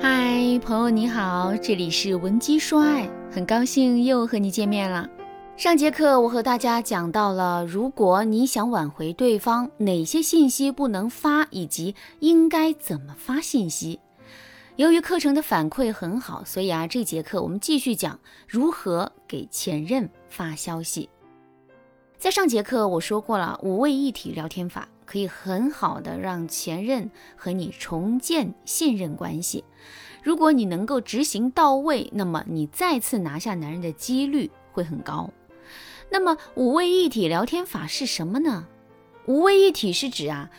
[0.00, 5.08] 嗨，朋友你好，这里是文姬说爱，很高兴又和你见面了。
[5.56, 14.00] 上节课我和大家讲到了，如果你想挽回对方，哪些信息不能发，以及应该怎么发信息。
[14.76, 18.18] 由于课程的反馈很好，所以啊，这节课我们继续讲
[18.48, 21.08] 如何给前任发消息。
[22.18, 29.64] 在上节课我说过了，五位一体聊天法可以很好的让前任和你重建信任关系。
[30.22, 35.30] 如果你能够执行到位，那么你再次拿下男人的几率会很高。
[36.10, 38.66] 那么五位一体聊天法是什么呢？
[39.26, 40.50] 五位一体是指啊，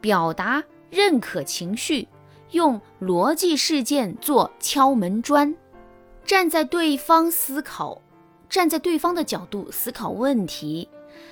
[0.00, 2.08] 表达认可情绪。
[2.50, 5.56] 用逻辑事件做敲门砖，
[6.24, 8.00] 站在对方思考，
[8.48, 10.88] 站在对方的角度思考问题，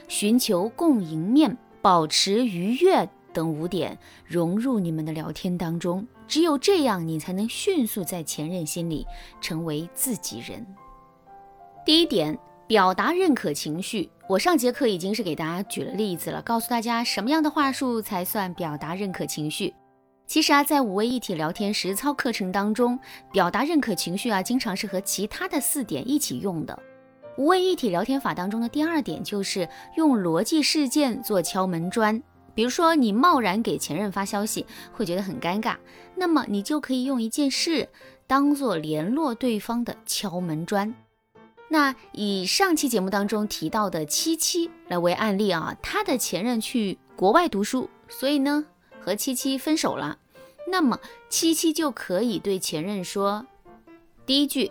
[0.08, 6.06] 寻求共赢面，保持愉悦等五点融入你们的聊天当中。
[6.26, 9.06] 只有这样，你才能迅速在前任心里
[9.40, 10.64] 成为自己人。
[11.84, 14.08] 第一点，表达认可情绪。
[14.28, 19.74] 我上节课已经是给大家举了例子了，告诉大家什么样的话术才算表达认可情绪。
[20.26, 22.98] 其实啊，在五位一体聊天实操课程当中，
[23.32, 26.78] 表达认可情绪啊，经常是和其他的四点一起用的。
[27.36, 32.22] 五位一体聊天法当中的第二点就是用逻辑事件做敲门砖。
[32.54, 35.76] 比如说，你贸然给前任发消息，会觉得很尴尬，
[36.14, 37.88] 那么你就可以用一件事
[38.26, 40.94] 当做联络对方的敲门砖。
[41.68, 48.66] 那以上期节目当中提到的七七来为案例啊，他的前任去国外读书，所以呢，
[49.00, 50.18] 和七七分手了。
[50.68, 53.46] 那么七七就可以对前任说，
[54.26, 54.70] 第一句，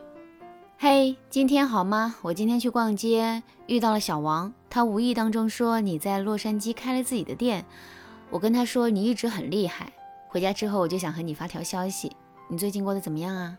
[0.83, 2.15] 嘿，今天好吗？
[2.23, 7.63] 我今天去逛街遇到了小王，他无意当中说你在洛杉矶开了自己的店，
[8.31, 9.93] 我跟他说你一直很厉害，
[10.27, 12.11] 回家之后我就想和你发条消息，
[12.49, 13.55] 你最近过得怎么样啊？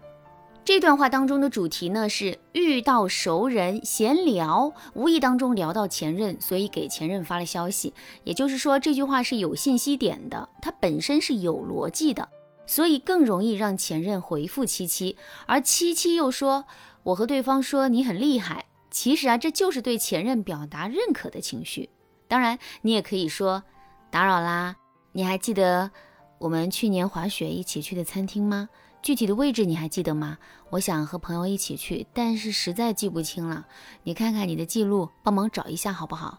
[0.65, 7.95] 这段话当中的主题呢是遇到熟人闲聊，无意当中聊到前任，所以给前任发了消息。
[8.25, 12.29] 也就是说，这句话是有信息点的，它本身是有逻辑的，
[12.73, 15.19] 所以更容易让前任回复七七。
[15.45, 16.65] 而七七又说
[17.03, 21.91] 我和对方说你很厉害，其实啊，这就是对前任表达认可的情绪。
[22.29, 23.63] 当然，你也可以说
[24.11, 24.75] 打扰啦，
[25.13, 25.91] 你还记得
[26.39, 28.71] 我们去年滑雪一起去的餐厅吗？
[29.03, 30.39] 具体的位置你还记得吗？
[30.71, 33.67] 我想和朋友一起去，但是实在记不清了。
[34.03, 36.39] 你看看你的记录，帮忙找一下好不好？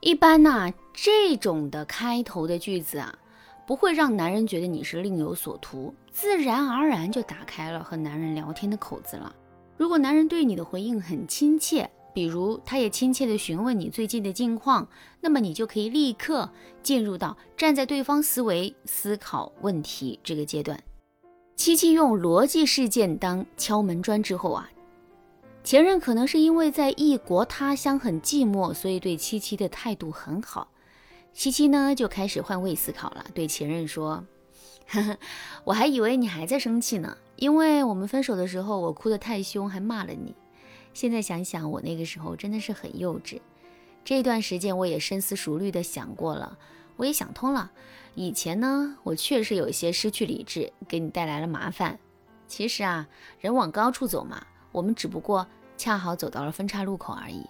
[0.00, 3.14] 一般呢，这种的开头的句子啊，
[3.70, 9.32] 不会让男人觉得你是另有所图，自然而然就打开了和男人聊天的口子了。
[9.76, 14.88] 如果男人对你的回应很亲切，比如他也亲切地询问你最近的近况，
[15.20, 16.50] 那么你就可以立刻
[16.82, 20.76] 进入到站在对方思维思考问题这个阶段。
[21.54, 24.68] 七七用逻辑事件当敲门砖之后啊，
[25.62, 30.66] 前任可能是因为在异国他乡很寂寞，所以对七七的态度很好。
[31.32, 34.24] 七七呢就开始换位思考了，对前任说
[34.88, 35.16] ：“呵呵，
[35.64, 40.34] 我还以为你还在生气呢，因为我们分手的时候我哭得太凶，还骂了你。
[40.92, 43.40] 现在想想，我那个时候真的是很幼稚。
[44.04, 46.58] 这段时间我也深思熟虑的想过了，
[46.96, 47.70] 我也想通了。”
[48.16, 51.98] 以前呢，我确实有一些失去理智，给你带来了麻烦。
[52.48, 53.06] 其实啊，
[53.38, 55.46] 人往高处走嘛，我们只不过
[55.78, 57.46] 恰好走到了分岔路口而已。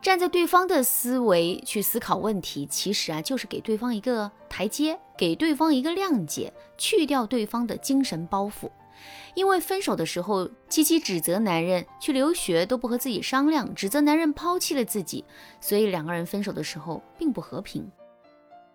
[0.00, 8.70] 站在对方的思维去思考问题，其实啊，就是给对方一个台阶，给对方一个谅解，去掉对方的精神包袱。
[9.34, 15.24] 因为分手的时候，七七指责男人去留学都不和自己商量，指责男人抛弃了自己，
[15.60, 17.90] 所以两个人分手的时候并不和平。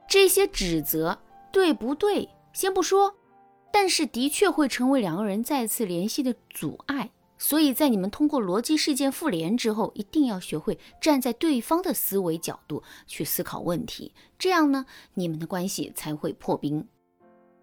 [0.08, 1.18] 这些指责
[1.52, 2.30] 对不对？
[2.52, 3.16] 先不说，
[3.72, 7.10] 但是的确会成为两个人再次联系的阻碍。
[7.38, 14.86] 所以在你们通过逻辑事件复联之后，一定要学会站在对方的思维角度去思考问题，这样呢，
[15.16, 16.88] 你们的关系才会破冰。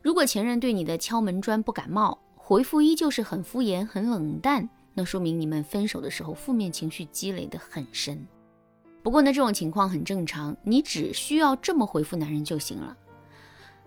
[0.03, 8.27] 如果前任对你的敲门砖不感冒，回复依旧是很敷衍、很冷淡，那说明你们分手的时候负面情绪积累得很深。
[9.03, 12.97] 不过呢，这种情况很正常，你只需要这么回复男人就行了。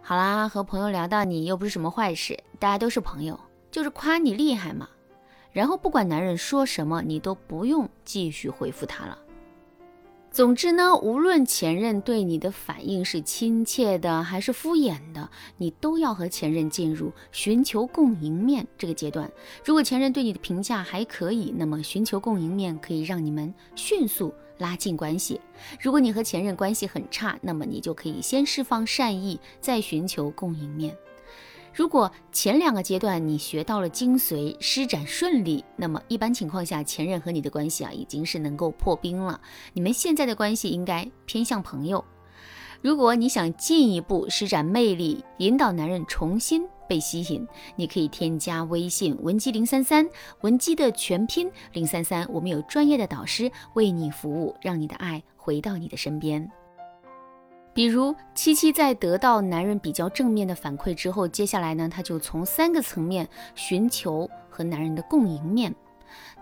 [0.01, 3.39] 好啦，和朋友聊到你又不是什么坏事，大家都是朋友，
[3.69, 4.89] 就是夸你厉害嘛。
[5.53, 9.17] 然后不管男人说什么，你都不用继续回复他了。
[10.31, 19.31] 总之呢，无论前任对你的反应是亲切的还是敷衍的，你都要和前任进入寻求共赢面这个阶段。
[19.63, 25.39] 如果前任对你的评价还可以，那么寻求共赢面可以让你们迅速拉近关系。
[25.79, 30.97] 如果你和前任关系很差，那么你就可以先释放善意，再寻求共赢面。
[31.73, 39.41] 如果前两个阶段你学到了精髓，施展顺利，那么一般情况下，前任和你的关系啊，已经是能够破冰了。
[39.73, 42.05] 你们现在的关系应该偏向朋友。
[42.83, 50.07] 如果你想进一步施展魅力，引导男人重新被吸引，你可以添加微信文姬零三三，
[50.41, 56.47] 文姬的全拼零三三，我们有专业的导师为你服务，让你的爱回到你的身边。
[57.73, 65.73] 比如七七在得到男人比较正面的反馈之后，接下来呢，他就从三个层面寻求和男人的共赢面。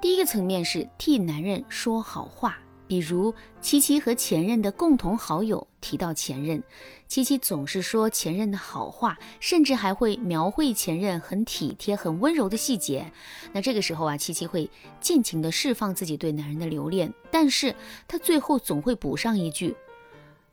[0.01, 6.61] 第一个层面是替男人说好话，比如七七和前任的共同好友提到前任，
[7.07, 13.09] 七七总是说前任的好话，甚至还会描绘前任很体贴、很温柔的细节。
[13.53, 14.69] 那这个时候啊，七七会
[14.99, 17.73] 尽情的释放自己对男人的留恋，但是
[18.05, 19.73] 他最后总会补上一句。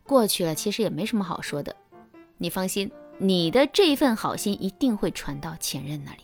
[0.09, 1.77] 过去了，其实也没什么好说的。
[2.39, 6.23] 你放心，你的这份好心一定会传到前任那里。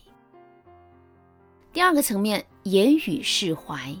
[1.71, 3.95] 第二个层面，言语释怀，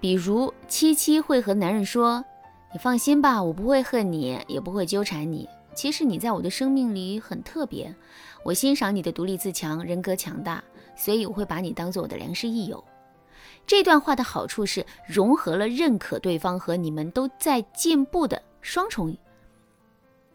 [0.00, 2.24] 比如七七会和男人说
[2.72, 5.46] ：“你放心吧，我不会恨你，也不会纠缠你。
[5.74, 7.94] 其实你在我的生命里很特别，
[8.44, 10.64] 我欣赏你的独立自强、人格强大，
[10.96, 12.82] 所以我会把你当做我的良师益友。”
[13.66, 18.40] 这段话的好处是融合了认可对方和你们都在进步的。
[18.60, 19.16] 双重，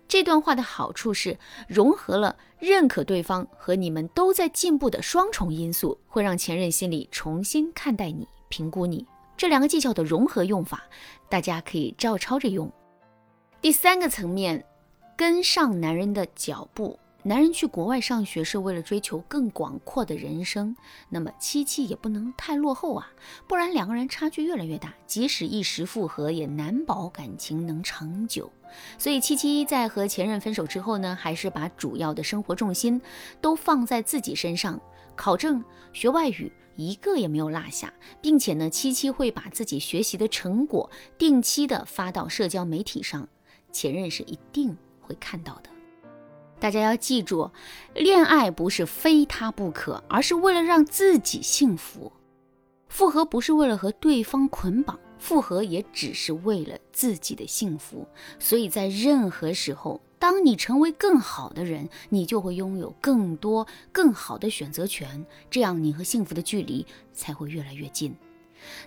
[0.08, 1.38] 这段话的好处是
[1.68, 9.06] 融合了认可对方和你们都在进步的双重因素，会让前任心里重新看待你、评估你。
[9.38, 10.84] 这两个技巧的融合用法，
[11.28, 12.72] 大家可以照抄着用。
[13.62, 14.64] 第三个层面，
[15.18, 16.98] 跟上男人的脚步。
[17.28, 20.76] 男人去国外上学是为了追求更广阔的人生，
[21.10, 23.12] 那么七七也不能太落后啊，
[23.48, 28.52] 不然两个人差距越来越大，即使一时复合，也难保感情能长久。
[29.00, 33.02] 所以七七在和前任分手之后呢，还是把主要的生活重心
[33.42, 34.80] 都放在自己身上，
[35.16, 35.64] 考证、
[35.94, 40.88] 学外语，一个也没有落下，并且呢，七七会把自己学习的成果
[41.18, 43.28] 定期的发到社交媒体上，
[43.72, 45.75] 前任是一定会看到的。
[46.60, 47.52] 大家要记住，
[47.94, 52.12] 恋爱不是非他不可，而是为了让自己幸福。
[52.88, 58.08] 复合不是为了和对方捆绑，复合也只是为了自己的幸福。
[58.40, 68.16] 所以在任何时候，当你成为更好的人，你就会拥有更多更好的选择权，这样你和幸福的距离才会越来越近。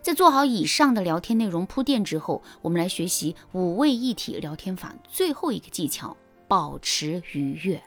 [0.00, 6.17] 在做好以上的聊天内容铺垫之后，我们来学习五位一体聊天法最后一个技巧。
[6.48, 7.80] 保持愉悦。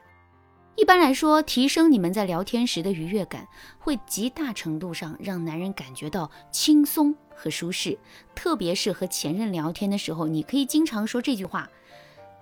[0.77, 3.47] 一般来说，提升你们在聊天时的愉悦感，
[3.77, 7.99] 会极大程度上让男人感觉到轻松和舒适。
[8.33, 11.69] 特别是和前任聊天的时候，你可以经常说这句话：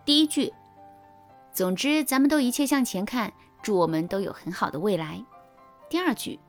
[0.05, 0.53] 第一句，
[1.51, 3.33] 总之咱们都一切向前看，
[3.63, 5.21] 祝我们都有很好的未来。
[5.89, 6.39] 第二句，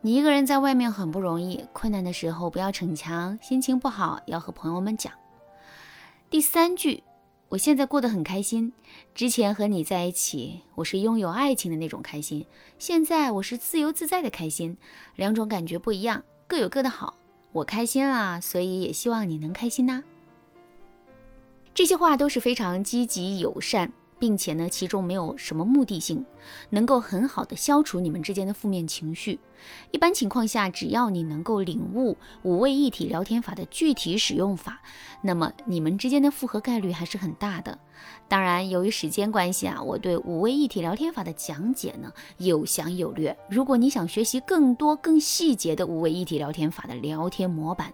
[0.00, 5.12] 你一个人在外面很不容易，困难的时候不要逞强，心情不好要和朋友们讲。
[6.28, 7.04] 第三句。
[7.52, 8.72] 我现在过得很开心。
[9.14, 12.46] 之前和你在一起，我是拥有爱情的那种开心；
[12.78, 14.78] 现在我是自由自在的开心，
[15.16, 17.14] 两种感觉不一样，各有各的好。
[17.52, 20.02] 我开心啊，所以也希望你能开心呐。
[21.74, 23.92] 这些话都是非常积极友善。
[24.22, 26.24] 并且呢，其中没有什么目的性，
[26.70, 29.40] 能够很好的消除你们之间的负面情绪。
[29.90, 34.80] 一般情况下，只要你能够领悟五位一体聊天法的具体使用法，
[35.22, 37.76] 那么你们之间的复合概率还是很大的。
[38.28, 43.36] 当然，由于时间关系啊，我对五位一体聊天法的讲解呢有详有略。
[43.50, 47.92] 如果你想学习更多更细节的五位一体聊天法的聊天模板，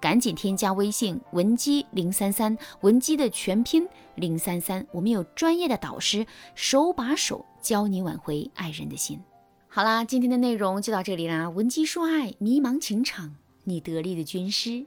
[0.00, 9.20] 赶紧添加微信文姬零三三，文姬的全拼零三三，我们有专业的导师手把手教你挽回爱人的心。
[9.68, 14.86] 好啦，今天的内容就到这里啦，文姬说爱，迷茫情场，你得力的军师。